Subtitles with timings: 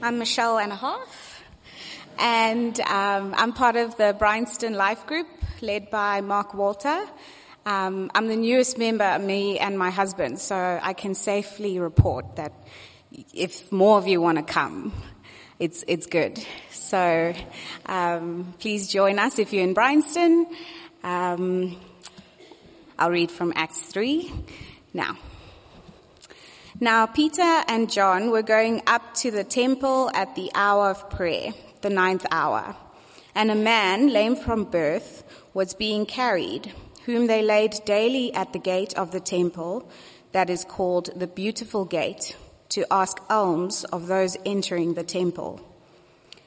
[0.00, 1.42] I'm Michelle and a half,
[2.20, 5.26] and um, I'm part of the Bryanston Life Group
[5.60, 7.04] led by Mark Walter.
[7.66, 12.52] Um, I'm the newest member, me and my husband, so I can safely report that
[13.34, 14.92] if more of you want to come,
[15.58, 16.38] it's it's good.
[16.70, 17.34] So
[17.86, 20.46] um, please join us if you're in Bryanston.
[21.02, 21.76] Um,
[22.96, 24.32] I'll read from Acts three
[24.94, 25.16] now.
[26.80, 31.52] Now Peter and John were going up to the temple at the hour of prayer,
[31.80, 32.76] the ninth hour,
[33.34, 36.72] and a man lame from birth was being carried,
[37.04, 39.90] whom they laid daily at the gate of the temple
[40.30, 42.36] that is called the beautiful gate
[42.68, 45.60] to ask alms of those entering the temple.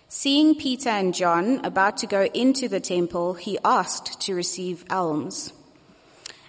[0.07, 5.51] Seeing Peter and John about to go into the temple, he asked to receive alms.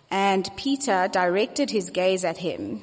[0.09, 2.83] And Peter directed his gaze at him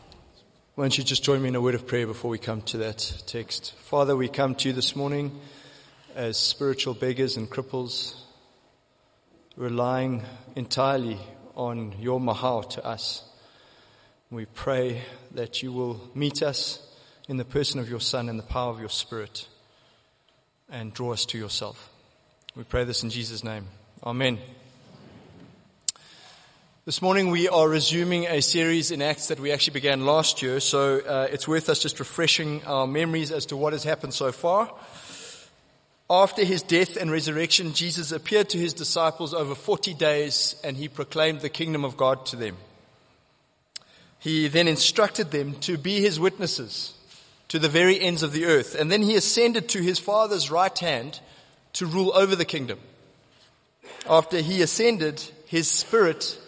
[0.75, 2.77] Why don't you just join me in a word of prayer before we come to
[2.77, 3.73] that text?
[3.75, 5.37] Father, we come to you this morning
[6.15, 8.15] as spiritual beggars and cripples,
[9.57, 10.23] relying
[10.55, 11.19] entirely
[11.55, 13.21] on your mahal to us.
[14.29, 16.79] We pray that you will meet us
[17.27, 19.49] in the person of your Son and the power of your Spirit
[20.69, 21.89] and draw us to yourself.
[22.55, 23.65] We pray this in Jesus' name.
[24.05, 24.39] Amen.
[26.83, 30.59] This morning we are resuming a series in Acts that we actually began last year,
[30.59, 34.31] so uh, it's worth us just refreshing our memories as to what has happened so
[34.31, 34.73] far.
[36.09, 40.87] After his death and resurrection, Jesus appeared to his disciples over 40 days and he
[40.87, 42.57] proclaimed the kingdom of God to them.
[44.17, 46.95] He then instructed them to be his witnesses
[47.49, 50.79] to the very ends of the earth, and then he ascended to his Father's right
[50.79, 51.19] hand
[51.73, 52.79] to rule over the kingdom.
[54.09, 56.39] After he ascended, his spirit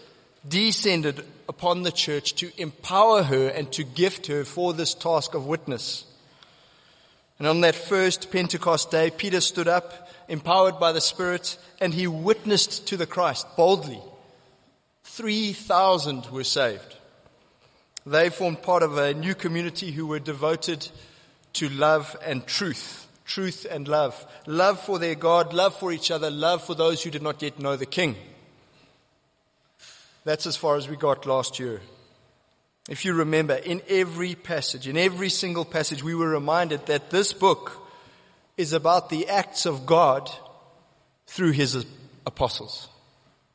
[0.48, 5.46] descended upon the church to empower her and to gift her for this task of
[5.46, 6.06] witness.
[7.40, 12.08] And on that first Pentecost day, Peter stood up, empowered by the Spirit, and he
[12.08, 14.02] witnessed to the Christ boldly.
[15.04, 16.96] 3,000 were saved.
[18.06, 20.88] They formed part of a new community who were devoted
[21.54, 23.08] to love and truth.
[23.26, 24.26] Truth and love.
[24.46, 27.60] Love for their God, love for each other, love for those who did not yet
[27.60, 28.16] know the King.
[30.26, 31.82] That's as far as we got last year.
[32.90, 37.32] If you remember, in every passage, in every single passage, we were reminded that this
[37.32, 37.82] book
[38.58, 40.30] is about the acts of God
[41.28, 41.86] through his
[42.26, 42.90] apostles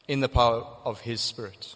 [0.06, 1.74] in the power of his spirit.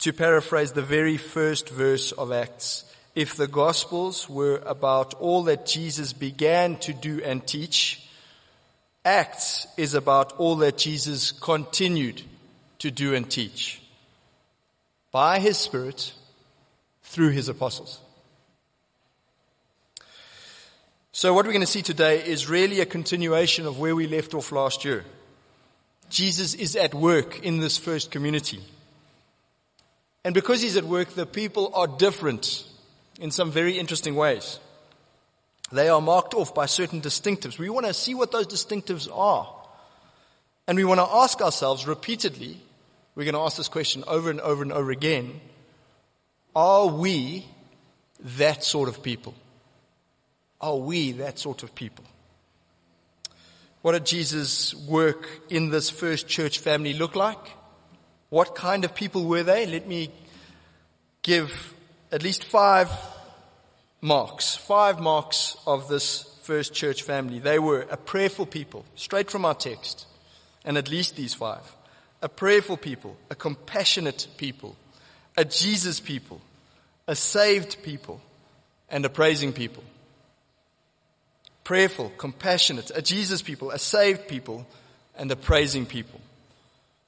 [0.00, 5.66] To paraphrase the very first verse of Acts, if the gospels were about all that
[5.66, 8.08] Jesus began to do and teach,
[9.04, 12.22] Acts is about all that Jesus continued
[12.78, 13.80] to do and teach
[15.10, 16.12] by his Spirit
[17.02, 18.00] through his apostles.
[21.12, 24.34] So what we're going to see today is really a continuation of where we left
[24.34, 25.04] off last year.
[26.10, 28.60] Jesus is at work in this first community.
[30.24, 32.64] And because he's at work, the people are different
[33.18, 34.60] in some very interesting ways.
[35.72, 37.58] They are marked off by certain distinctives.
[37.58, 39.52] We want to see what those distinctives are.
[40.66, 42.60] And we want to ask ourselves repeatedly,
[43.18, 45.40] we're going to ask this question over and over and over again.
[46.54, 47.44] Are we
[48.20, 49.34] that sort of people?
[50.60, 52.04] Are we that sort of people?
[53.82, 57.44] What did Jesus' work in this first church family look like?
[58.28, 59.66] What kind of people were they?
[59.66, 60.12] Let me
[61.22, 61.74] give
[62.12, 62.88] at least five
[64.00, 67.40] marks, five marks of this first church family.
[67.40, 70.06] They were a prayerful people, straight from our text,
[70.64, 71.64] and at least these five
[72.20, 74.76] a prayerful people, a compassionate people,
[75.36, 76.40] a Jesus people,
[77.06, 78.20] a saved people,
[78.88, 79.84] and a praising people.
[81.64, 84.66] Prayerful, compassionate, a Jesus people, a saved people,
[85.16, 86.20] and a praising people.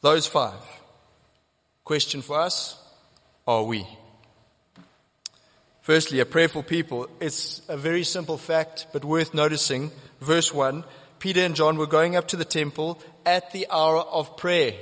[0.01, 0.61] Those five.
[1.85, 2.79] Question for us,
[3.47, 3.87] are we?
[5.81, 7.09] Firstly, a prayerful people.
[7.21, 9.91] It's a very simple fact, but worth noticing.
[10.21, 10.85] Verse 1,
[11.19, 14.75] Peter and John were going up to the temple at the hour of prayer.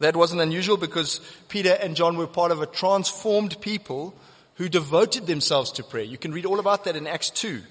[0.00, 4.14] That wasn't unusual because Peter and John were part of a transformed people
[4.54, 6.04] who devoted themselves to prayer.
[6.04, 7.62] You can read all about that in Acts 2.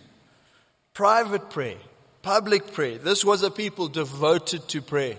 [0.93, 1.77] Private prayer,
[2.21, 2.97] public prayer.
[2.97, 5.17] This was a people devoted to prayer.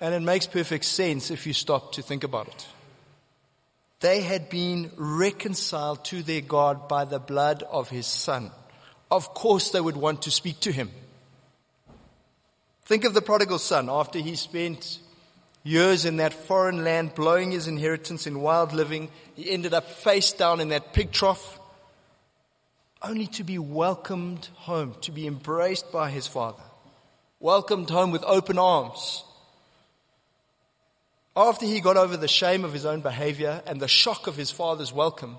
[0.00, 2.66] And it makes perfect sense if you stop to think about it.
[4.00, 8.50] They had been reconciled to their God by the blood of his son.
[9.10, 10.90] Of course they would want to speak to him.
[12.84, 14.98] Think of the prodigal son after he spent
[15.64, 19.10] years in that foreign land, blowing his inheritance in wild living.
[19.34, 21.58] He ended up face down in that pig trough,
[23.02, 26.62] only to be welcomed home, to be embraced by his father,
[27.40, 29.24] welcomed home with open arms.
[31.36, 34.52] After he got over the shame of his own behavior and the shock of his
[34.52, 35.38] father's welcome,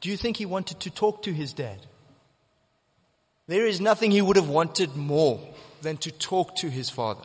[0.00, 1.78] do you think he wanted to talk to his dad?
[3.46, 5.40] There is nothing he would have wanted more
[5.82, 7.24] than to talk to his father.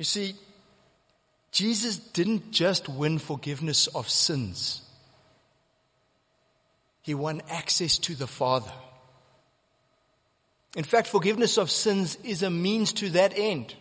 [0.00, 0.34] You see,
[1.52, 4.80] Jesus didn't just win forgiveness of sins.
[7.02, 8.72] He won access to the Father.
[10.74, 13.74] In fact, forgiveness of sins is a means to that end.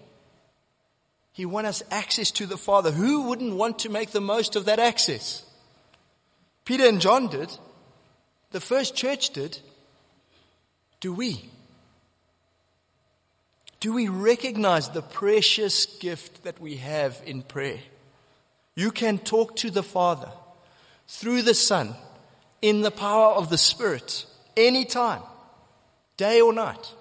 [1.31, 2.91] He won us access to the Father.
[2.91, 5.45] Who wouldn't want to make the most of that access?
[6.65, 7.49] Peter and John did.
[8.51, 9.57] The first church did.
[10.99, 11.49] Do we?
[13.79, 17.79] Do we recognize the precious gift that we have in prayer?
[18.75, 20.31] You can talk to the Father
[21.07, 21.95] through the Son
[22.61, 24.25] in the power of the Spirit
[24.57, 25.21] anytime,
[26.17, 26.93] day or night.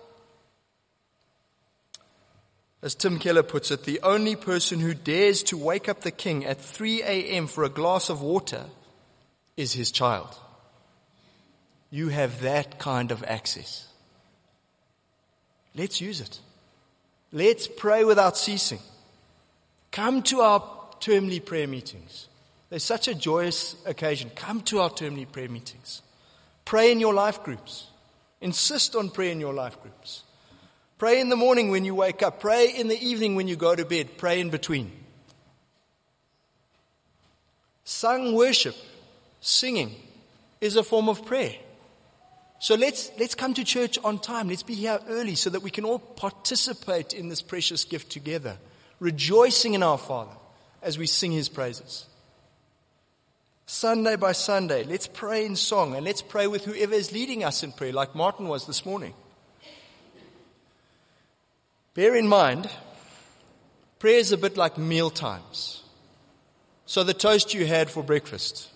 [2.81, 6.45] As Tim Keller puts it, the only person who dares to wake up the king
[6.45, 7.49] at 3 a.m.
[7.49, 8.65] for a glass of water
[9.57, 10.39] is his child.
[11.91, 13.89] You have that kind of access.
[15.75, 16.39] Let's use it.
[17.33, 18.81] Let's pray without ceasing.
[19.91, 20.61] Come to our
[21.01, 22.29] termly prayer meetings.
[22.71, 24.31] There's such a joyous occasion.
[24.35, 26.03] Come to our termly prayer meetings.
[26.65, 27.87] Pray in your life groups.
[28.41, 30.23] Insist on prayer in your life groups.
[30.99, 32.41] Pray in the morning when you wake up.
[32.41, 34.19] Pray in the evening when you go to bed.
[34.19, 34.91] Pray in between.
[37.85, 38.77] Sung worship,
[39.41, 39.95] singing,
[40.61, 41.55] is a form of prayer.
[42.61, 44.49] So let's, let's come to church on time.
[44.49, 48.57] Let's be here early so that we can all participate in this precious gift together,
[48.99, 50.37] rejoicing in our Father
[50.83, 52.07] as we sing His praises.
[53.67, 57.63] Sunday by Sunday, let's pray in song and let's pray with whoever is leading us
[57.63, 59.15] in prayer, like Martin was this morning.
[61.95, 62.71] Bear in mind,
[63.99, 65.83] prayer is a bit like meal times.
[66.87, 68.71] So the toast you had for breakfast,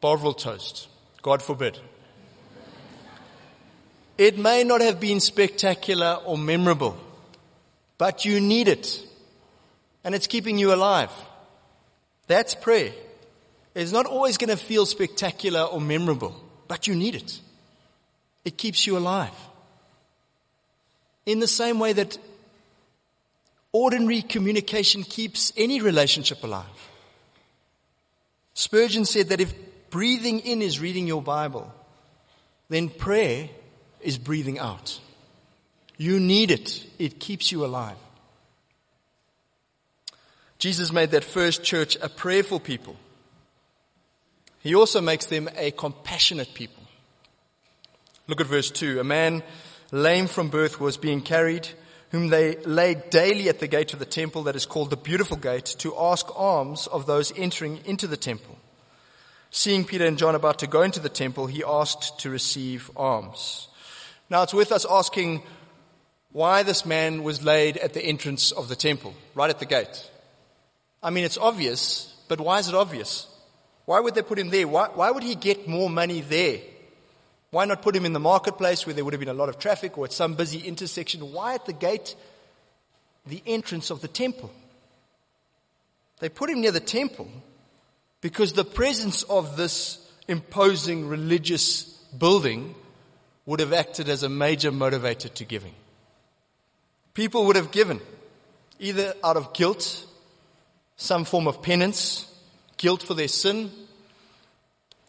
[0.00, 0.88] Bovril toast,
[1.22, 1.78] God forbid.
[4.18, 6.96] It may not have been spectacular or memorable,
[7.98, 9.02] but you need it.
[10.04, 11.10] And it's keeping you alive.
[12.26, 12.92] That's prayer.
[13.74, 16.34] It's not always going to feel spectacular or memorable,
[16.66, 17.40] but you need it.
[18.44, 19.34] It keeps you alive.
[21.26, 22.16] In the same way that
[23.72, 26.64] ordinary communication keeps any relationship alive.
[28.54, 29.52] Spurgeon said that if
[29.90, 31.70] breathing in is reading your Bible,
[32.70, 33.50] then prayer
[34.06, 35.00] is breathing out.
[35.96, 36.86] You need it.
[36.98, 37.96] It keeps you alive.
[40.58, 42.96] Jesus made that first church a prayerful people.
[44.60, 46.82] He also makes them a compassionate people.
[48.26, 49.00] Look at verse 2.
[49.00, 49.42] A man
[49.92, 51.68] lame from birth was being carried,
[52.10, 55.36] whom they laid daily at the gate of the temple that is called the beautiful
[55.36, 58.56] gate to ask alms of those entering into the temple.
[59.50, 63.68] Seeing Peter and John about to go into the temple, he asked to receive alms.
[64.28, 65.42] Now it's worth us asking
[66.32, 70.10] why this man was laid at the entrance of the temple, right at the gate.
[71.02, 73.26] I mean, it's obvious, but why is it obvious?
[73.84, 74.66] Why would they put him there?
[74.66, 76.58] Why, why would he get more money there?
[77.50, 79.58] Why not put him in the marketplace where there would have been a lot of
[79.58, 81.32] traffic or at some busy intersection?
[81.32, 82.16] Why at the gate,
[83.26, 84.50] the entrance of the temple?
[86.18, 87.28] They put him near the temple
[88.20, 91.84] because the presence of this imposing religious
[92.18, 92.74] building
[93.46, 95.74] would have acted as a major motivator to giving.
[97.14, 98.00] People would have given
[98.78, 100.04] either out of guilt,
[100.96, 102.30] some form of penance,
[102.76, 103.70] guilt for their sin,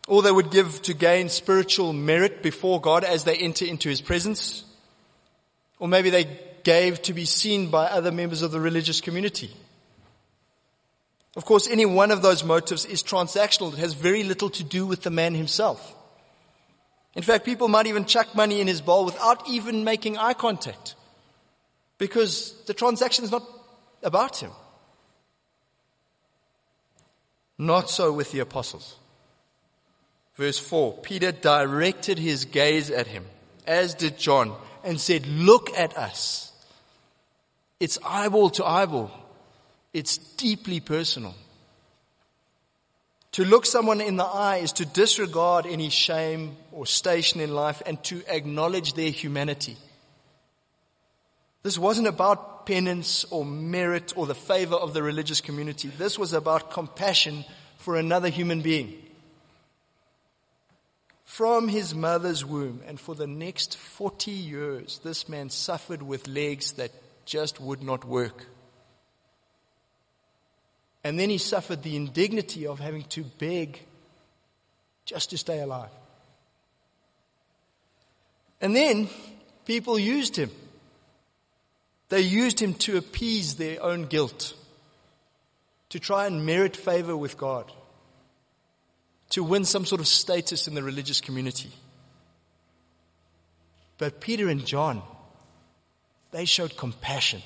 [0.07, 3.99] or they would give to gain spiritual merit before God as they enter into His
[3.99, 4.63] presence.
[5.79, 9.51] Or maybe they gave to be seen by other members of the religious community.
[11.35, 13.73] Of course, any one of those motives is transactional.
[13.73, 15.93] It has very little to do with the man himself.
[17.17, 20.93] In fact, people might even chuck money in his bowl without even making eye contact
[21.97, 23.43] because the transaction is not
[24.03, 24.51] about him.
[27.57, 28.97] Not so with the apostles.
[30.35, 33.25] Verse 4 Peter directed his gaze at him,
[33.65, 36.51] as did John, and said, Look at us.
[37.79, 39.09] It's eyeball to eyeball,
[39.91, 41.33] it's deeply personal.
[43.37, 47.83] To look someone in the eye is to disregard any shame or station in life
[47.85, 49.77] and to acknowledge their humanity.
[51.61, 55.87] This wasn't about penance or merit or the favor of the religious community.
[55.87, 57.45] This was about compassion
[57.77, 59.05] for another human being.
[61.23, 66.71] From his mother's womb and for the next 40 years, this man suffered with legs
[66.71, 66.89] that
[67.25, 68.47] just would not work.
[71.07, 73.81] And then he suffered the indignity of having to beg
[75.05, 75.89] just to stay alive.
[78.59, 79.07] And then
[79.63, 80.51] people used him.
[82.09, 84.53] They used him to appease their own guilt,
[85.91, 87.71] to try and merit favor with God,
[89.29, 91.71] to win some sort of status in the religious community.
[93.97, 95.01] But Peter and John,
[96.31, 97.41] they showed compassion.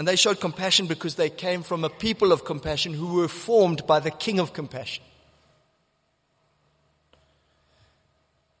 [0.00, 3.86] And they showed compassion because they came from a people of compassion who were formed
[3.86, 5.04] by the King of compassion.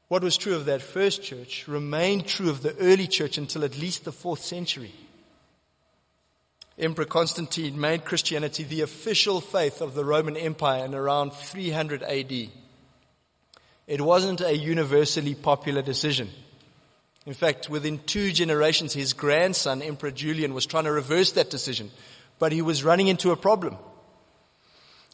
[0.08, 3.78] What was true of that first church remained true of the early church until at
[3.78, 4.92] least the fourth century.
[6.78, 12.50] Emperor Constantine made Christianity the official faith of the Roman Empire in around 300 AD.
[13.86, 16.28] It wasn't a universally popular decision.
[17.26, 21.90] In fact, within two generations, his grandson, Emperor Julian, was trying to reverse that decision,
[22.38, 23.76] but he was running into a problem.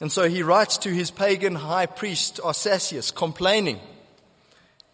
[0.00, 3.80] And so he writes to his pagan high priest, Arsacius, complaining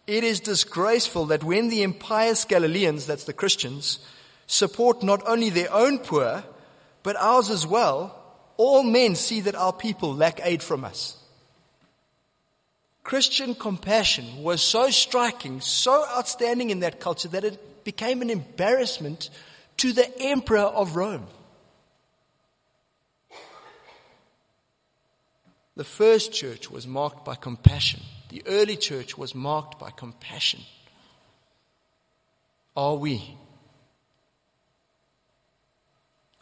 [0.06, 4.00] it is disgraceful that when the impious Galileans, that's the Christians,
[4.46, 6.42] support not only their own poor,
[7.02, 8.18] but ours as well,
[8.56, 11.16] all men see that our people lack aid from us.
[13.04, 19.28] Christian compassion was so striking, so outstanding in that culture that it became an embarrassment
[19.78, 21.26] to the emperor of Rome.
[25.74, 28.00] The first church was marked by compassion.
[28.28, 30.60] The early church was marked by compassion.
[32.76, 33.36] Are we?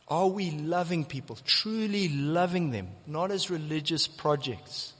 [0.08, 4.92] Are we loving people, truly loving them, not as religious projects,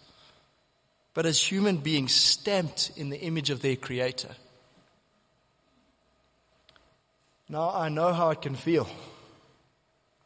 [1.14, 4.31] but as human beings stamped in the image of their Creator?
[7.49, 8.88] Now, I know how it can feel.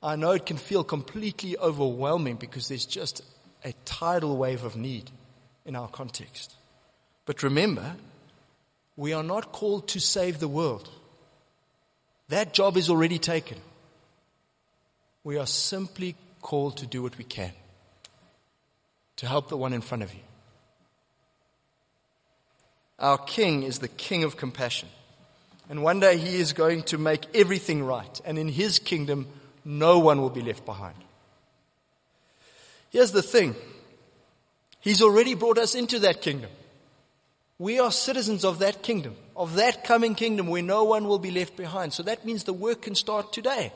[0.03, 3.23] I know it can feel completely overwhelming because there's just
[3.64, 5.11] a tidal wave of need
[5.64, 6.55] in our context.
[7.25, 7.97] But remember,
[8.97, 10.91] we are not called to save the world.
[12.29, 13.59] That job is already taken.
[15.25, 17.53] We are simply called to do what we can
[19.17, 20.21] to help the one in front of you.
[22.98, 24.88] Our King is the King of compassion.
[25.68, 28.20] And one day he is going to make everything right.
[28.24, 29.26] And in his kingdom,
[29.64, 30.96] no one will be left behind.
[32.90, 33.56] Here's the thing.
[34.80, 36.50] He's already brought us into that kingdom.
[37.58, 41.30] We are citizens of that kingdom, of that coming kingdom where no one will be
[41.30, 41.92] left behind.
[41.92, 43.72] So that means the work can start today.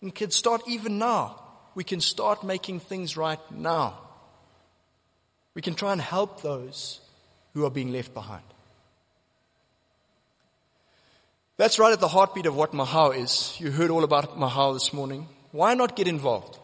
[0.00, 1.42] It can start even now.
[1.74, 3.98] We can start making things right now.
[5.54, 7.00] We can try and help those
[7.54, 8.42] who are being left behind.
[11.56, 13.54] That's right at the heartbeat of what Mahao is.
[13.60, 15.28] You heard all about Mahao this morning.
[15.52, 16.58] Why not get involved?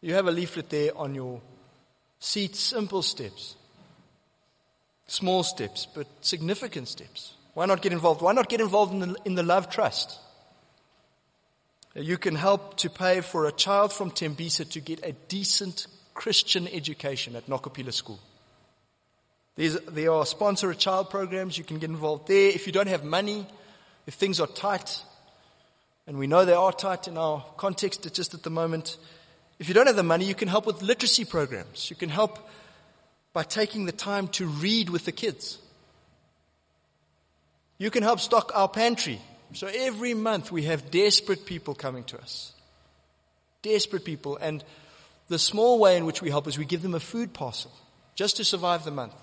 [0.00, 1.40] You have a leaflet there on your
[2.18, 3.54] seat, simple steps.
[5.06, 7.34] Small steps, but significant steps.
[7.54, 8.20] Why not get involved?
[8.20, 10.18] Why not get involved in the, in the Love Trust?
[11.94, 16.68] You can help to pay for a child from Tembisa to get a decent Christian
[16.68, 18.20] education at Nokuphila School.
[19.58, 21.58] There's, there are sponsor a child programs.
[21.58, 22.50] You can get involved there.
[22.50, 23.44] If you don't have money,
[24.06, 25.02] if things are tight,
[26.06, 28.98] and we know they are tight in our context just at the moment,
[29.58, 31.90] if you don't have the money, you can help with literacy programs.
[31.90, 32.38] You can help
[33.32, 35.58] by taking the time to read with the kids.
[37.78, 39.20] You can help stock our pantry.
[39.54, 42.52] So every month we have desperate people coming to us.
[43.62, 44.36] Desperate people.
[44.36, 44.62] And
[45.26, 47.72] the small way in which we help is we give them a food parcel
[48.14, 49.14] just to survive the month.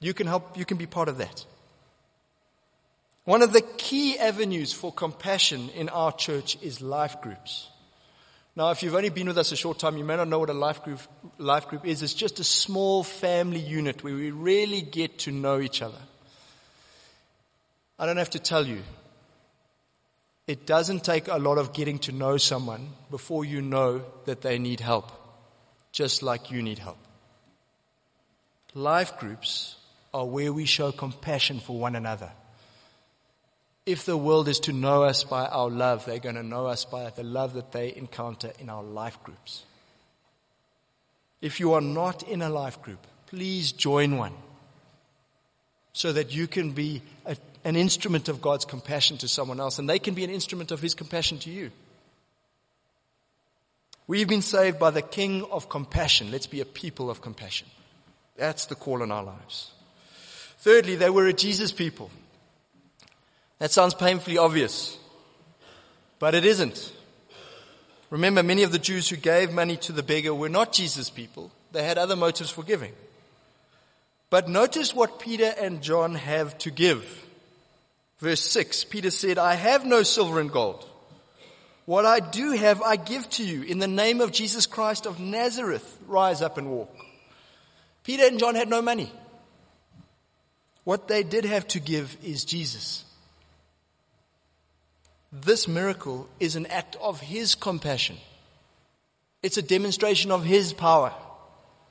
[0.00, 1.44] You can help, you can be part of that.
[3.24, 7.68] One of the key avenues for compassion in our church is life groups.
[8.56, 10.50] Now, if you've only been with us a short time, you may not know what
[10.50, 11.00] a life group,
[11.38, 12.02] life group is.
[12.02, 16.00] It's just a small family unit where we really get to know each other.
[17.98, 18.82] I don't have to tell you,
[20.46, 24.58] it doesn't take a lot of getting to know someone before you know that they
[24.58, 25.12] need help,
[25.92, 26.98] just like you need help.
[28.74, 29.76] Life groups
[30.12, 32.30] are where we show compassion for one another.
[33.86, 36.84] If the world is to know us by our love, they're going to know us
[36.84, 39.64] by the love that they encounter in our life groups.
[41.40, 44.34] If you are not in a life group, please join one
[45.92, 49.88] so that you can be a an instrument of God's compassion to someone else, and
[49.88, 51.70] they can be an instrument of His compassion to you.
[54.06, 56.30] We've been saved by the King of compassion.
[56.30, 57.68] Let's be a people of compassion.
[58.36, 59.72] That's the call in our lives.
[60.60, 62.10] Thirdly, they were a Jesus people.
[63.58, 64.98] That sounds painfully obvious,
[66.18, 66.92] but it isn't.
[68.10, 71.50] Remember, many of the Jews who gave money to the beggar were not Jesus people.
[71.72, 72.92] They had other motives for giving.
[74.28, 77.04] But notice what Peter and John have to give.
[78.18, 80.86] Verse 6, Peter said, I have no silver and gold.
[81.86, 83.62] What I do have, I give to you.
[83.62, 86.94] In the name of Jesus Christ of Nazareth, rise up and walk.
[88.04, 89.10] Peter and John had no money.
[90.84, 93.04] What they did have to give is Jesus.
[95.32, 98.16] This miracle is an act of His compassion.
[99.42, 101.12] It's a demonstration of His power.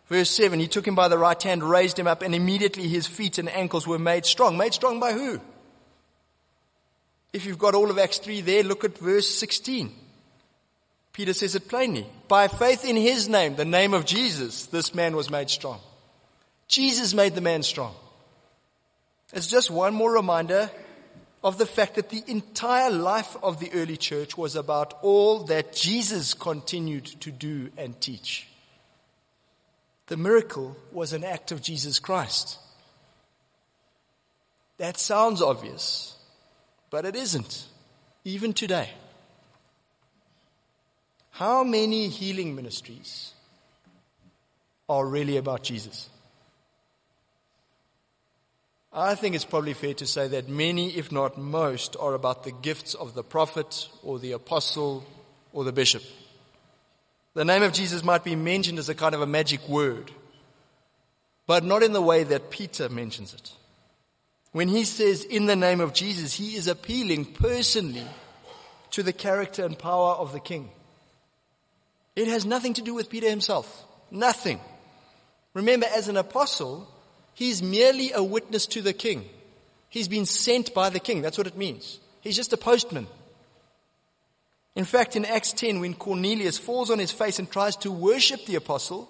[0.10, 3.05] Verse 7, He took him by the right hand, raised him up, and immediately his
[3.05, 4.58] feet and ankles were made strong.
[4.58, 5.39] Made strong by who?
[7.31, 9.93] If you've got all of Acts 3 there, look at verse 16.
[11.13, 12.08] Peter says it plainly.
[12.27, 15.79] By faith in his name, the name of Jesus, this man was made strong.
[16.67, 17.93] Jesus made the man strong.
[19.33, 20.71] It's just one more reminder
[21.43, 25.74] of the fact that the entire life of the early church was about all that
[25.74, 28.48] Jesus continued to do and teach.
[30.07, 32.57] The miracle was an act of Jesus Christ.
[34.77, 36.15] That sounds obvious.
[36.89, 37.68] But it isn't,
[38.25, 38.89] even today.
[41.29, 43.33] How many healing ministries
[44.89, 46.09] are really about Jesus?
[49.00, 52.51] I think it's probably fair to say that many, if not most, are about the
[52.51, 55.05] gifts of the prophet or the apostle
[55.53, 56.03] or the bishop.
[57.33, 60.12] The name of Jesus might be mentioned as a kind of a magic word,
[61.48, 63.53] but not in the way that Peter mentions it.
[64.51, 68.05] When he says in the name of Jesus, he is appealing personally
[68.92, 70.72] to the character and power of the king.
[72.18, 73.85] It has nothing to do with Peter himself.
[74.12, 74.59] Nothing.
[75.53, 76.94] Remember, as an apostle,
[77.39, 79.23] he's merely a witness to the king.
[79.87, 81.21] He's been sent by the king.
[81.21, 81.99] That's what it means.
[82.19, 83.07] He's just a postman.
[84.75, 88.45] In fact, in Acts 10, when Cornelius falls on his face and tries to worship
[88.45, 89.09] the apostle,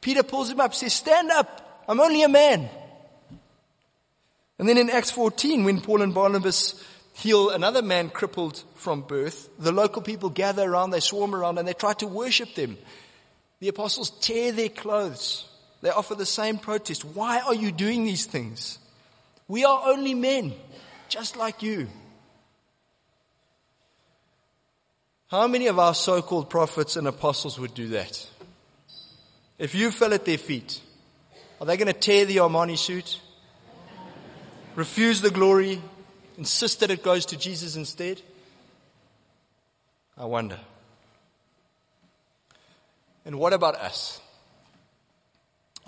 [0.00, 1.84] Peter pulls him up, says, stand up.
[1.88, 2.68] I'm only a man.
[4.58, 9.48] And then in Acts 14, when Paul and Barnabas heal another man crippled from birth,
[9.56, 12.76] the local people gather around, they swarm around, and they try to worship them.
[13.60, 15.47] The apostles tear their clothes.
[15.80, 17.04] They offer the same protest.
[17.04, 18.78] Why are you doing these things?
[19.46, 20.54] We are only men,
[21.08, 21.88] just like you.
[25.28, 28.26] How many of our so-called prophets and apostles would do that?
[29.58, 30.80] If you fell at their feet,
[31.60, 33.20] are they going to tear the Armani suit?
[34.78, 35.82] refuse the glory,
[36.36, 38.22] insist that it goes to Jesus instead?
[40.16, 40.60] I wonder.
[43.24, 44.20] And what about us?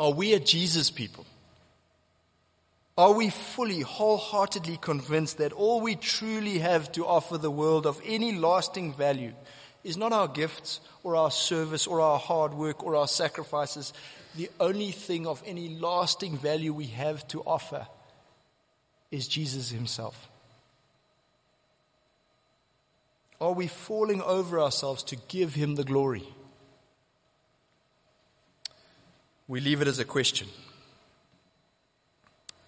[0.00, 1.26] Are we a Jesus people?
[2.96, 8.00] Are we fully, wholeheartedly convinced that all we truly have to offer the world of
[8.06, 9.34] any lasting value
[9.84, 13.92] is not our gifts or our service or our hard work or our sacrifices?
[14.36, 17.86] The only thing of any lasting value we have to offer
[19.10, 20.30] is Jesus himself?
[23.38, 26.26] Are we falling over ourselves to give him the glory?
[29.50, 30.46] We leave it as a question.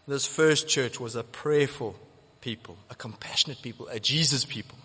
[0.08, 1.94] This first church was a prayerful
[2.40, 4.76] people, a compassionate people, a Jesus people.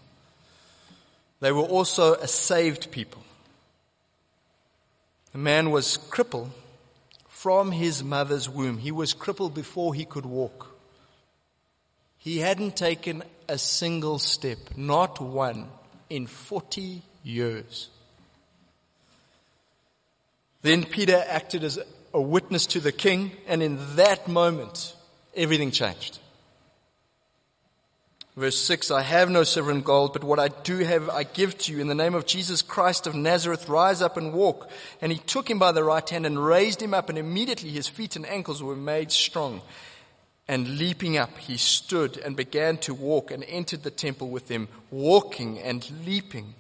[1.40, 3.24] They were also a saved people.
[5.32, 6.52] The man was crippled
[7.30, 8.78] from his mother's womb.
[8.78, 10.76] He was crippled before he could walk.
[12.20, 15.68] He hadn't taken a single step, not one,
[16.12, 17.90] in 40 years.
[20.68, 21.80] Then Peter acted as
[22.14, 24.94] a witness to the king, and in that moment,
[25.34, 26.20] everything changed.
[28.36, 31.58] Verse 6, I have no silver and gold, but what I do have I give
[31.60, 31.80] to you.
[31.80, 34.70] In the name of Jesus Christ of Nazareth, rise up and walk.
[35.02, 37.88] And he took him by the right hand and raised him up, and immediately his
[37.88, 39.62] feet and ankles were made strong.
[40.50, 44.68] And leaping up, he stood and began to walk and entered the temple with them,
[44.92, 46.56] walking and leaping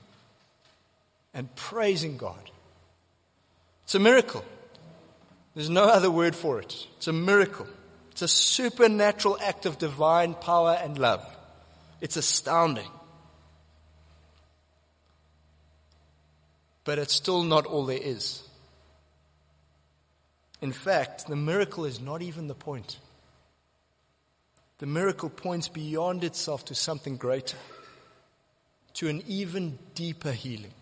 [1.34, 2.52] and praising God.
[3.88, 4.44] It's a miracle.
[5.56, 6.88] There's no other word for it.
[6.98, 7.68] It's a miracle.
[8.12, 11.26] It's a supernatural act of divine power and love.
[12.02, 12.90] It's astounding.
[16.84, 18.44] But it's still not all there is.
[20.62, 23.00] In fact, the miracle is not even the point.
[24.80, 27.58] The miracle points beyond itself to something greater,
[28.96, 30.74] to an even deeper healing.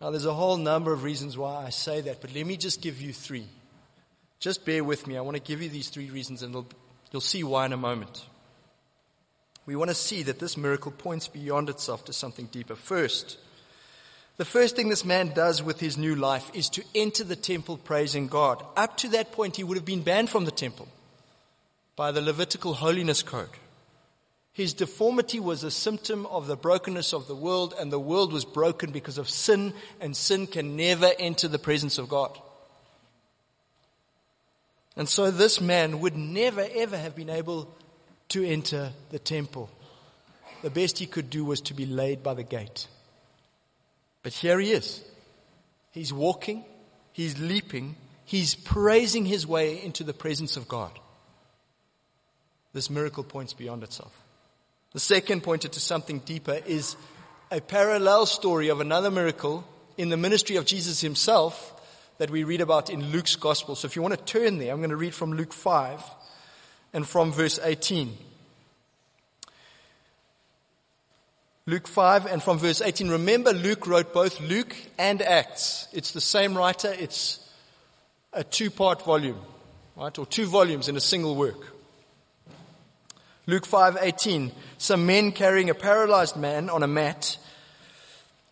[0.00, 2.80] Now, there's a whole number of reasons why I say that, but let me just
[2.80, 3.46] give you three.
[4.38, 5.16] Just bear with me.
[5.16, 6.54] I want to give you these three reasons, and
[7.10, 8.24] you'll see why in a moment.
[9.66, 12.76] We want to see that this miracle points beyond itself to something deeper.
[12.76, 13.38] First,
[14.36, 17.76] the first thing this man does with his new life is to enter the temple
[17.76, 18.64] praising God.
[18.76, 20.88] Up to that point, he would have been banned from the temple
[21.96, 23.48] by the Levitical holiness code.
[24.58, 28.44] His deformity was a symptom of the brokenness of the world, and the world was
[28.44, 32.36] broken because of sin, and sin can never enter the presence of God.
[34.96, 37.72] And so this man would never ever have been able
[38.30, 39.70] to enter the temple.
[40.62, 42.88] The best he could do was to be laid by the gate.
[44.24, 45.04] But here he is.
[45.92, 46.64] He's walking,
[47.12, 47.94] he's leaping,
[48.24, 50.98] he's praising his way into the presence of God.
[52.72, 54.24] This miracle points beyond itself.
[54.92, 56.96] The second pointed to something deeper is
[57.50, 59.64] a parallel story of another miracle
[59.98, 61.74] in the ministry of Jesus himself
[62.18, 63.76] that we read about in Luke's gospel.
[63.76, 66.02] So if you want to turn there, I'm going to read from Luke 5
[66.92, 68.16] and from verse 18.
[71.66, 73.10] Luke 5 and from verse 18.
[73.10, 75.86] Remember, Luke wrote both Luke and Acts.
[75.92, 76.94] It's the same writer.
[76.98, 77.46] It's
[78.32, 79.38] a two part volume,
[79.94, 80.18] right?
[80.18, 81.74] Or two volumes in a single work.
[83.46, 87.36] Luke 5:18 Some men carrying a paralyzed man on a mat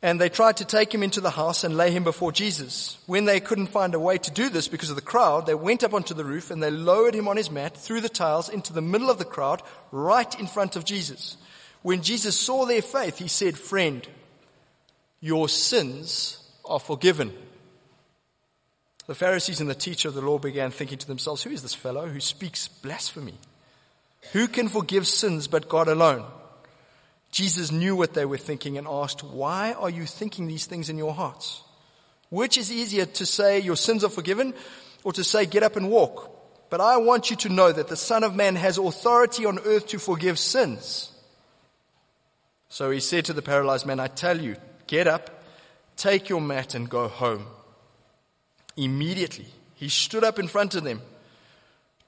[0.03, 2.99] and they tried to take him into the house and lay him before Jesus.
[3.07, 5.83] When they couldn't find a way to do this because of the crowd, they went
[5.83, 8.73] up onto the roof and they lowered him on his mat through the tiles into
[8.73, 11.37] the middle of the crowd, right in front of Jesus.
[11.83, 14.07] When Jesus saw their faith, he said, Friend,
[15.21, 17.33] your sins are forgiven.
[19.07, 21.75] The Pharisees and the teacher of the law began thinking to themselves, Who is this
[21.75, 23.39] fellow who speaks blasphemy?
[24.33, 26.25] Who can forgive sins but God alone?
[27.31, 30.99] Jesus knew what they were thinking and asked, Why are you thinking these things in
[30.99, 31.63] your hearts?
[32.31, 34.55] Which is easier to say, Your sins are forgiven,
[35.05, 36.33] or to say, Get up and walk?
[36.71, 39.87] But I want you to know that the Son of Man has authority on earth
[39.89, 41.13] to forgive sins.
[42.69, 45.31] So he said to the paralyzed man, I tell you, get up,
[45.97, 47.47] take your mat, and go home.
[48.77, 51.01] Immediately, he stood up in front of them,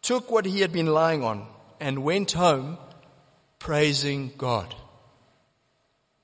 [0.03, 1.47] took what he had been lying on,
[1.81, 2.79] and went home
[3.59, 4.75] praising God.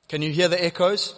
[0.08, 1.14] Can you hear the echoes?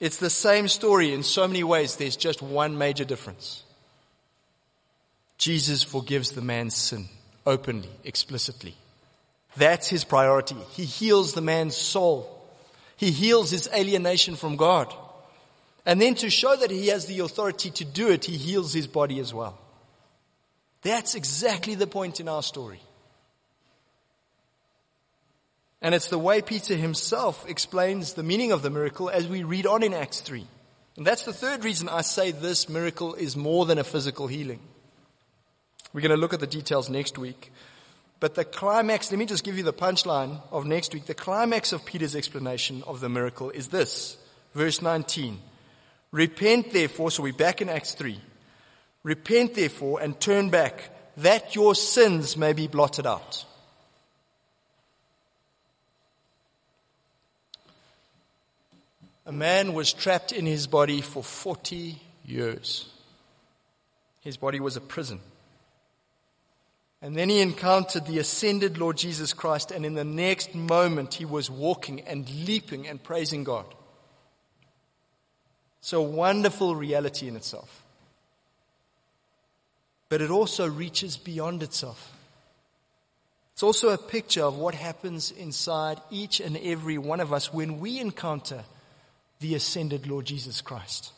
[0.00, 1.96] It's the same story in so many ways.
[1.96, 3.62] There's just one major difference.
[5.38, 7.08] Jesus forgives the man's sin
[7.46, 8.74] openly, explicitly.
[9.56, 10.56] That's his priority.
[10.70, 12.28] He heals the man's soul.
[12.96, 14.92] He heals his alienation from God.
[15.84, 18.86] And then to show that he has the authority to do it, he heals his
[18.86, 19.58] body as well.
[20.82, 22.80] That's exactly the point in our story.
[25.80, 29.66] And it's the way Peter himself explains the meaning of the miracle as we read
[29.66, 30.46] on in Acts 3.
[30.96, 34.60] And that's the third reason I say this miracle is more than a physical healing.
[35.92, 37.52] We're going to look at the details next week.
[38.20, 41.06] But the climax, let me just give you the punchline of next week.
[41.06, 44.16] The climax of Peter's explanation of the miracle is this.
[44.54, 45.40] Verse 19.
[46.12, 48.20] Repent therefore, so we're back in Acts 3.
[49.02, 53.44] Repent therefore and turn back that your sins may be blotted out.
[59.26, 62.88] A man was trapped in his body for 40 years.
[64.20, 65.20] His body was a prison.
[67.00, 71.24] And then he encountered the ascended Lord Jesus Christ, and in the next moment he
[71.24, 73.66] was walking and leaping and praising God.
[75.80, 77.81] It's a wonderful reality in itself.
[80.12, 82.12] But it also reaches beyond itself.
[83.54, 87.80] It's also a picture of what happens inside each and every one of us when
[87.80, 88.62] we encounter
[89.40, 91.12] the ascended Lord Jesus Christ.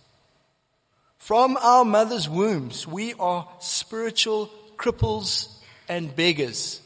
[1.18, 5.52] From our mother's wombs, we are spiritual cripples
[5.88, 6.80] and beggars.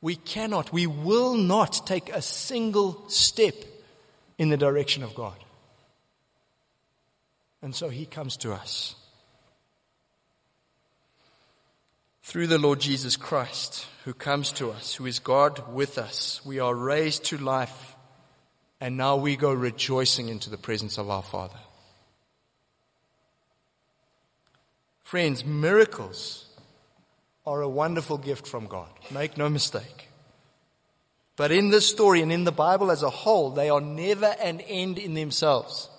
[0.00, 3.56] we cannot, we will not take a single step
[4.38, 5.36] in the direction of God.
[7.60, 8.94] And so he comes to us.
[12.32, 16.60] Through the Lord Jesus Christ, who comes to us, who is God with us, we
[16.60, 17.94] are raised to life,
[18.80, 21.58] and now we go rejoicing into the presence of our Father.
[25.02, 26.46] Friends, miracles
[27.44, 28.88] are a wonderful gift from God.
[29.10, 30.08] Make no mistake.
[31.36, 34.62] But in this story and in the Bible as a whole, they are never an
[34.62, 35.90] end in themselves.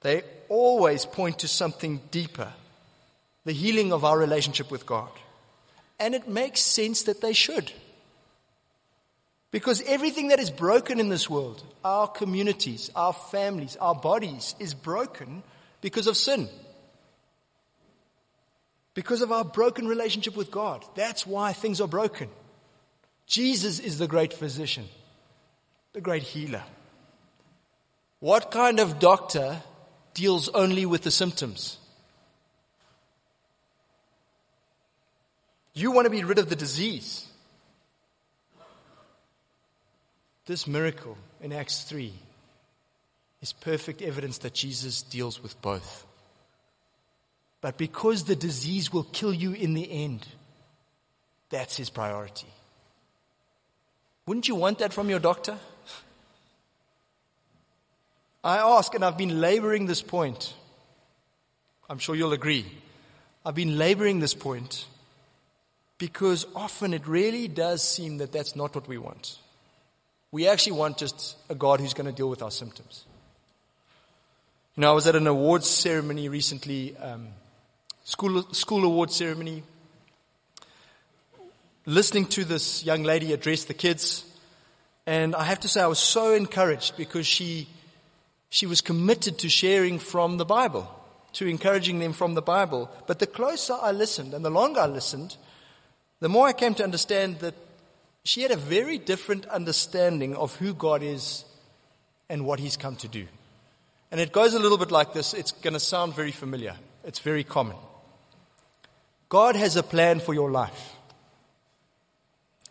[0.00, 2.54] They always point to something deeper
[3.44, 5.10] the healing of our relationship with God.
[5.98, 7.72] And it makes sense that they should.
[9.50, 14.72] Because everything that is broken in this world, our communities, our families, our bodies, is
[14.74, 15.42] broken
[15.80, 16.48] because of sin.
[18.94, 20.84] Because of our broken relationship with God.
[20.94, 22.28] That's why things are broken.
[23.26, 24.86] Jesus is the great physician,
[25.92, 26.62] the great healer.
[28.20, 29.62] What kind of doctor
[30.14, 31.78] deals only with the symptoms?
[35.74, 37.26] You want to be rid of the disease.
[40.46, 42.12] This miracle in Acts 3
[43.40, 46.06] is perfect evidence that Jesus deals with both.
[47.60, 50.26] But because the disease will kill you in the end,
[51.48, 52.48] that's his priority.
[54.26, 55.56] Wouldn't you want that from your doctor?
[58.44, 60.54] I ask, and I've been laboring this point.
[61.88, 62.66] I'm sure you'll agree.
[63.44, 64.86] I've been laboring this point
[66.02, 69.38] because often it really does seem that that's not what we want.
[70.32, 73.04] We actually want just a God who's going to deal with our symptoms.
[74.74, 77.28] You know, I was at an awards ceremony recently, um,
[78.02, 79.62] school, school award ceremony,
[81.86, 84.24] listening to this young lady address the kids.
[85.06, 87.68] And I have to say I was so encouraged because she,
[88.50, 90.92] she was committed to sharing from the Bible,
[91.34, 92.90] to encouraging them from the Bible.
[93.06, 95.36] But the closer I listened and the longer I listened,
[96.22, 97.56] the more I came to understand that
[98.22, 101.44] she had a very different understanding of who God is
[102.28, 103.26] and what He's come to do.
[104.12, 105.34] And it goes a little bit like this.
[105.34, 106.76] It's going to sound very familiar.
[107.02, 107.74] It's very common.
[109.28, 110.92] God has a plan for your life.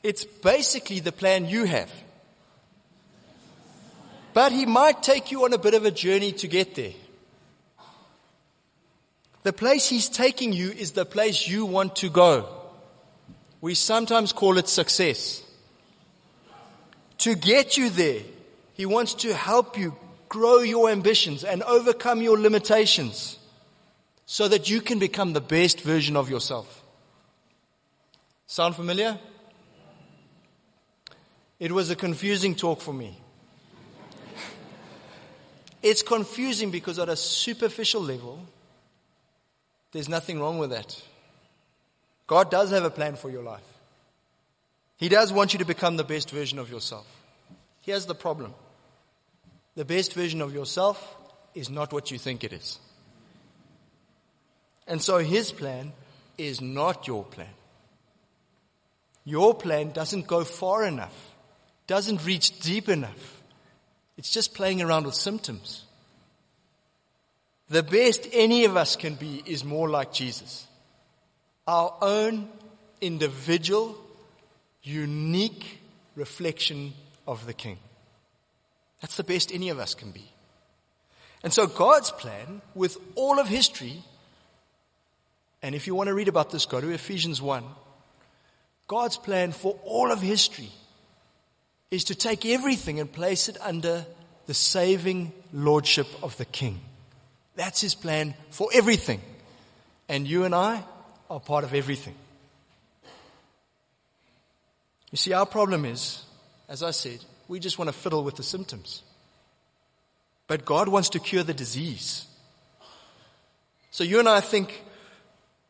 [0.02, 1.92] It's basically the plan you have.
[4.34, 6.94] But He might take you on a bit of a journey to get there.
[9.44, 12.61] The place He's taking you is the place you want to go.
[13.62, 15.43] We sometimes call it success.
[17.19, 18.21] To get you there,
[18.74, 19.95] He wants to help you
[20.28, 23.38] grow your ambitions and overcome your limitations
[24.26, 26.84] so that you can become the best version of yourself.
[28.47, 29.19] Sound familiar?
[31.60, 33.17] It was a confusing talk for me.
[35.84, 38.39] It's confusing because at a superficial level,
[39.91, 41.02] there's nothing wrong with that.
[42.32, 43.74] God does have a plan for your life.
[44.96, 47.06] He does want you to become the best version of yourself.
[47.82, 48.54] Here's the problem.
[49.76, 50.98] The best version of yourself
[51.54, 52.80] is not what you think it is.
[54.88, 55.91] And so his plan
[56.38, 57.54] is not your plan.
[59.26, 61.36] Your plan doesn't go far enough,
[61.86, 63.41] doesn't reach deep enough.
[64.15, 65.84] It's just playing around with symptoms.
[67.67, 70.65] The best any of us can be is more like Jesus
[71.67, 72.50] our own
[73.00, 73.97] individual,
[74.84, 75.80] unique
[76.15, 76.93] reflection
[77.28, 77.78] of the King.
[79.02, 80.32] That's the best any of us can be.
[81.43, 84.04] And so God's plan with all of history,
[85.63, 87.63] and if you want to read about this, go to Ephesians 1.
[88.88, 90.71] God's plan for all of history
[91.89, 94.06] is to take everything and place it under
[94.45, 96.80] the saving lordship of the King.
[97.56, 99.21] That's his plan for everything.
[100.08, 100.84] And you and I,
[101.32, 102.15] are part of everything.
[105.12, 106.24] You see, our problem is,
[106.67, 109.02] as I said, we just want to fiddle with the symptoms.
[110.48, 112.26] But God wants to cure the disease.
[113.91, 114.84] So you and I think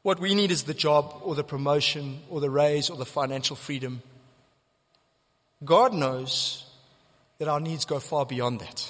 [0.02, 3.56] what we need is the job or the promotion or the raise or the financial
[3.56, 4.02] freedom.
[5.64, 6.66] God knows
[7.38, 8.90] that our needs go far beyond that.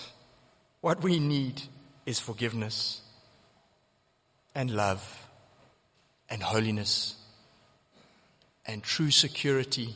[0.79, 1.61] What we need
[2.05, 3.01] is forgiveness
[4.55, 5.20] and love
[6.31, 7.15] and holiness
[8.65, 9.95] and true security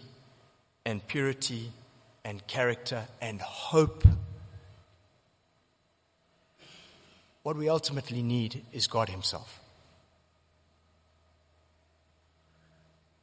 [0.86, 1.72] and purity
[2.24, 4.04] and character and hope.
[7.44, 9.62] What we ultimately need is God Himself.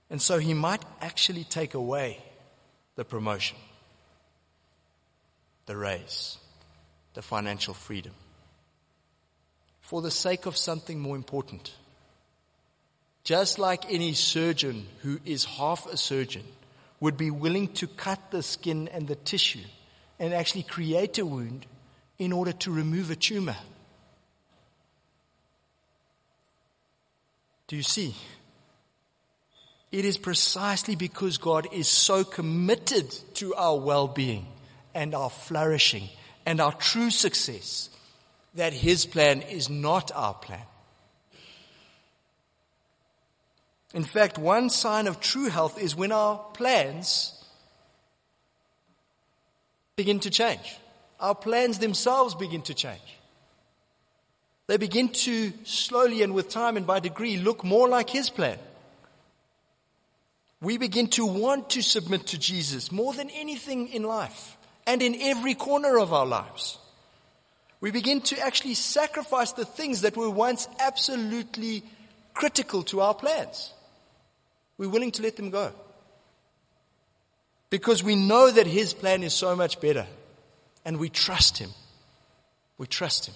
[0.08, 2.22] And so he might actually take away
[2.96, 3.56] the promotion,
[5.66, 6.36] the raise,
[7.14, 8.12] the financial freedom
[9.80, 11.74] for the sake of something more important.
[13.24, 16.44] Just like any surgeon who is half a surgeon
[16.98, 19.64] would be willing to cut the skin and the tissue
[20.18, 21.66] and actually create a wound
[22.18, 23.56] in order to remove a tumor.
[27.66, 28.14] Do you see?
[29.90, 34.46] It is precisely because God is so committed to our well-being
[34.94, 36.08] and our flourishing
[36.44, 37.88] and our true success
[38.54, 40.62] that His plan is not our plan.
[43.94, 47.38] In fact, one sign of true health is when our plans
[49.96, 50.78] begin to change.
[51.20, 53.00] Our plans themselves begin to change.
[54.66, 58.58] They begin to slowly and with time and by degree look more like His plan.
[60.62, 65.16] We begin to want to submit to Jesus more than anything in life and in
[65.20, 66.78] every corner of our lives.
[67.80, 71.82] We begin to actually sacrifice the things that were once absolutely
[72.32, 73.74] critical to our plans.
[74.82, 75.70] We're willing to let them go.
[77.70, 80.08] Because we know that His plan is so much better.
[80.84, 81.70] And we trust Him.
[82.78, 83.34] We trust Him.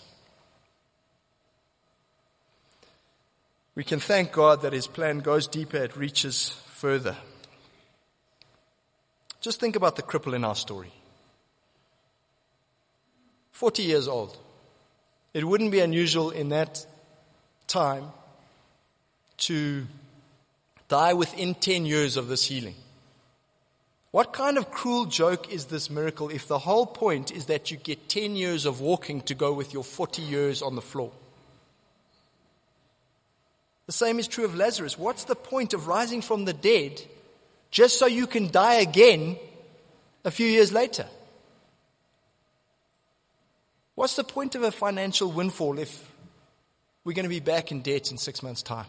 [3.76, 7.16] We can thank God that His plan goes deeper, it reaches further.
[9.40, 10.90] Just think about the cripple in our story.
[13.52, 14.36] 40 years old.
[15.32, 16.84] It wouldn't be unusual in that
[17.68, 18.06] time
[19.36, 19.86] to
[20.88, 22.74] die within 10 years of this healing.
[24.12, 27.76] What kind of cruel joke is this miracle if the whole point is that you
[27.76, 31.12] get 10 years of walking to go with your 40 years on the floor?
[33.86, 34.98] The same is true of Lazarus.
[34.98, 37.00] What's the point of rising from the dead
[37.70, 39.36] just so you can die again
[40.24, 41.06] a few years later?
[43.94, 46.12] What's the point of a financial windfall if
[47.04, 48.86] we're going to be back in debt in six months' time?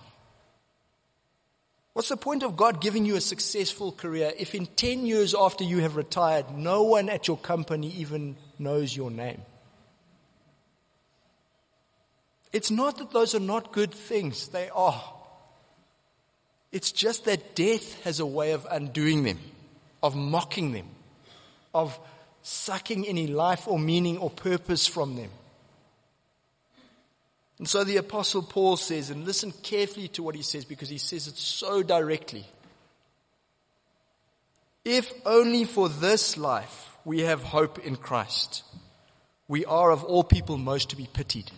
[1.97, 5.63] What's the point of God giving you a successful career if in 10 years after
[5.63, 9.41] you have retired, no one at your company even knows your name?
[12.53, 14.49] It's not that those are not good things.
[14.49, 15.03] They are.
[16.71, 19.39] It's just that death has a way of undoing them,
[20.03, 20.89] of mocking them,
[21.73, 21.99] of
[22.43, 25.31] sucking any life or meaning or purpose from them.
[27.59, 30.99] And so the apostle Paul says, and listen carefully to what he says because he
[30.99, 32.45] says it so directly.
[34.85, 38.63] If only for this life we have hope in Christ,
[39.47, 41.51] we are of all people most to be pitied.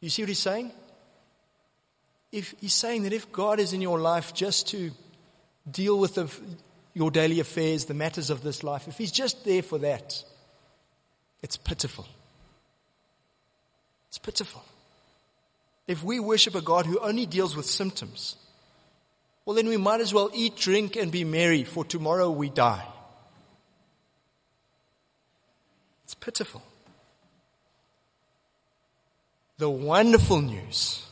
[0.00, 0.72] You see what he's saying?
[2.32, 4.90] If he's saying that if God is in your life just to
[5.70, 6.32] deal with the,
[6.94, 10.24] your daily affairs, the matters of this life, if he's just there for that,
[11.42, 12.06] it's pitiful.
[14.12, 14.62] It's pitiful.
[15.86, 18.36] If we worship a God who only deals with symptoms,
[19.46, 22.86] well, then we might as well eat, drink, and be merry, for tomorrow we die.
[26.04, 26.62] It's pitiful.
[29.56, 31.06] The wonderful news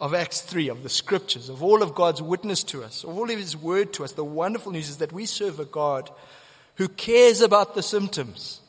[0.00, 3.28] of Acts 3, of the scriptures, of all of God's witness to us, of all
[3.28, 6.08] of His word to us, the wonderful news is that we serve a God
[6.76, 8.60] who cares about the symptoms.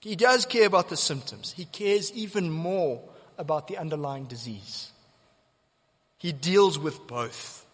[0.00, 1.52] He does care about the symptoms.
[1.52, 3.02] He cares even more
[3.36, 4.90] about the underlying disease.
[6.16, 7.66] He deals with both.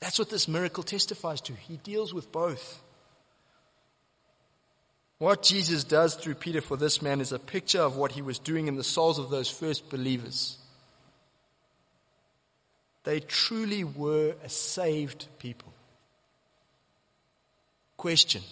[0.00, 1.52] That's what this miracle testifies to.
[1.52, 2.80] He deals with both.
[5.18, 8.38] What Jesus does through Peter for this man is a picture of what he was
[8.38, 10.56] doing in the souls of those first believers.
[13.04, 15.72] They truly were a saved people.
[17.98, 18.42] Question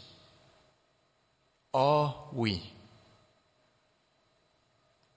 [1.75, 2.63] are we?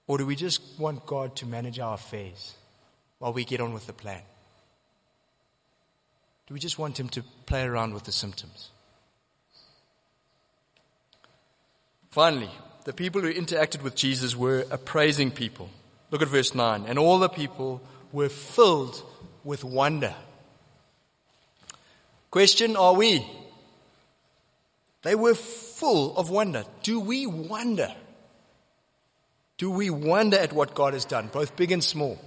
[0.08, 2.56] Or do we just want God to manage our affairs
[3.19, 4.21] while we get on with the plan?
[6.48, 8.71] Do we just want Him to play around with the symptoms?
[12.10, 12.50] Finally,
[12.84, 15.69] the people who interacted with Jesus were a praising people.
[16.10, 16.86] Look at verse 9.
[16.88, 19.02] And all the people were filled
[19.46, 20.13] with wonder.
[22.30, 23.25] Question, are we?
[25.04, 26.63] They were full of wonder.
[26.83, 27.93] Do we wonder?
[29.58, 32.19] Do we wonder at what God has done, both big and small?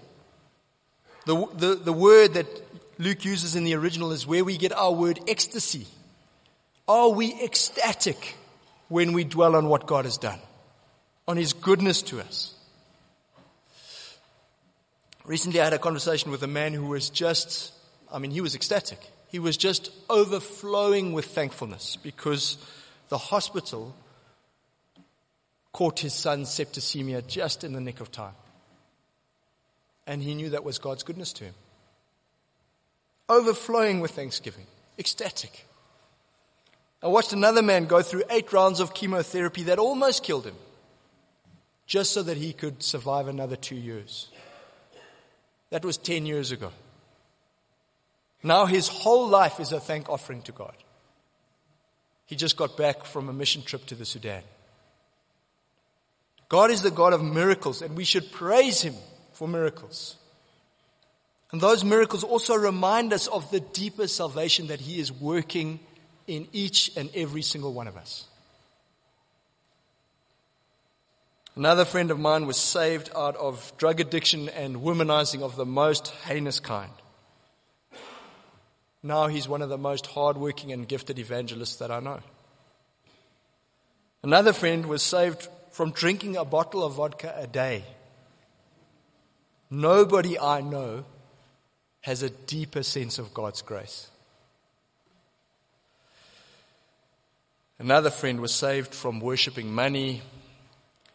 [1.26, 2.46] The, the, the word that
[2.98, 5.86] Luke uses in the original is where we get our word ecstasy.
[6.86, 8.36] Are we ecstatic
[8.88, 10.38] when we dwell on what God has done?
[11.26, 12.54] On His goodness to us?
[15.24, 17.72] Recently I had a conversation with a man who was just,
[18.12, 19.00] I mean, he was ecstatic.
[19.34, 22.56] He was just overflowing with thankfulness because
[23.08, 23.92] the hospital
[25.72, 28.36] caught his son's septicemia just in the nick of time.
[30.06, 31.54] And he knew that was God's goodness to him.
[33.28, 34.68] Overflowing with thanksgiving,
[35.00, 35.66] ecstatic.
[37.02, 40.56] I watched another man go through eight rounds of chemotherapy that almost killed him,
[41.88, 44.28] just so that he could survive another two years.
[45.70, 46.70] That was 10 years ago.
[48.44, 50.76] Now his whole life is a thank offering to God.
[52.26, 54.42] He just got back from a mission trip to the Sudan.
[56.50, 58.94] God is the God of miracles, and we should praise Him
[59.32, 60.16] for miracles.
[61.52, 65.80] And those miracles also remind us of the deeper salvation that He is working
[66.26, 68.26] in each and every single one of us.
[71.56, 76.08] Another friend of mine was saved out of drug addiction and womanizing of the most
[76.26, 76.92] heinous kind.
[79.04, 82.20] Now he's one of the most hardworking and gifted evangelists that I know.
[84.22, 87.84] Another friend was saved from drinking a bottle of vodka a day.
[89.68, 91.04] Nobody I know
[92.00, 94.08] has a deeper sense of God's grace.
[97.78, 100.22] Another friend was saved from worshipping money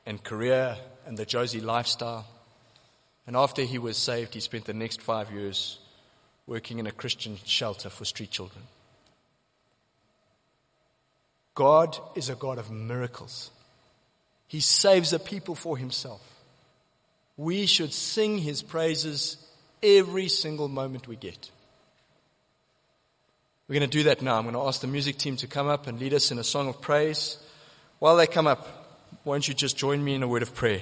[0.05, 0.77] and career
[1.07, 2.27] and the Jozi lifestyle.
[3.25, 5.79] And after he was saved, he spent the next five years
[6.49, 8.63] working in a Christian shelter for street children.
[11.53, 13.51] God is a God of miracles.
[14.47, 16.21] He saves a people for himself.
[17.37, 19.37] We should sing his praises
[19.83, 21.51] every single moment we get.
[23.67, 24.37] We're going to do that now.
[24.37, 26.43] I'm going to ask the music team to come up and lead us in a
[26.43, 27.37] song of praise.
[27.99, 28.67] While they come up,
[29.23, 30.81] won't you just join me in a word of prayer?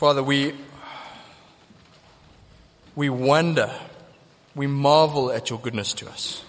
[0.00, 0.54] Father, we,
[2.96, 3.70] we wonder,
[4.54, 6.42] we marvel at your goodness to us.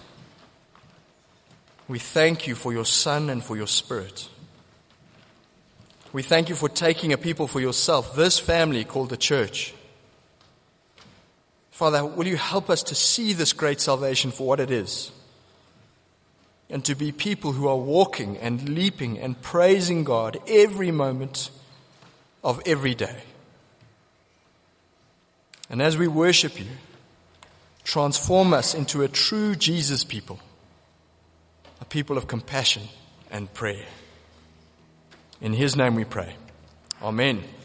[1.86, 4.30] We thank you for your Son and for your Spirit.
[6.14, 9.74] We thank you for taking a people for yourself, this family called the church.
[11.72, 15.12] Father, will you help us to see this great salvation for what it is?
[16.70, 21.50] And to be people who are walking and leaping and praising God every moment
[22.42, 23.24] of every day.
[25.72, 26.66] And as we worship you,
[27.82, 30.38] transform us into a true Jesus people,
[31.80, 32.82] a people of compassion
[33.30, 33.86] and prayer.
[35.40, 36.36] In his name we pray.
[37.02, 37.42] Amen.